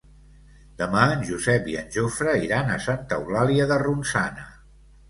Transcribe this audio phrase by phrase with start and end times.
[0.79, 4.53] Demà en Josep i en Jofre iran a Santa Eulàlia de Ronçana.